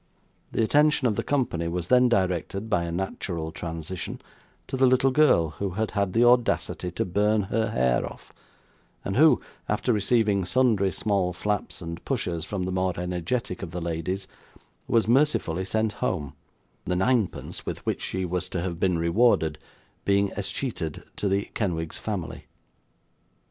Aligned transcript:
The 0.51 0.63
attention 0.63 1.07
of 1.07 1.15
the 1.15 1.21
company 1.21 1.67
was 1.67 1.89
then 1.89 2.09
directed, 2.09 2.71
by 2.71 2.85
a 2.85 2.91
natural 2.91 3.51
transition, 3.51 4.19
to 4.65 4.75
the 4.75 4.87
little 4.87 5.11
girl 5.11 5.49
who 5.49 5.69
had 5.77 5.91
had 5.91 6.13
the 6.13 6.23
audacity 6.25 6.89
to 6.93 7.05
burn 7.05 7.43
her 7.43 7.69
hair 7.69 8.03
off, 8.03 8.33
and 9.05 9.15
who, 9.15 9.39
after 9.69 9.93
receiving 9.93 10.43
sundry 10.43 10.91
small 10.91 11.33
slaps 11.33 11.83
and 11.83 12.03
pushes 12.03 12.45
from 12.45 12.63
the 12.65 12.71
more 12.71 12.99
energetic 12.99 13.61
of 13.61 13.69
the 13.69 13.79
ladies, 13.79 14.27
was 14.87 15.07
mercifully 15.07 15.65
sent 15.65 15.93
home: 15.93 16.33
the 16.83 16.95
ninepence, 16.95 17.67
with 17.67 17.85
which 17.85 18.01
she 18.01 18.25
was 18.25 18.49
to 18.49 18.59
have 18.61 18.79
been 18.79 18.97
rewarded, 18.97 19.59
being 20.03 20.29
escheated 20.29 21.03
to 21.15 21.29
the 21.29 21.51
Kenwigs 21.53 21.99
family. 21.99 22.47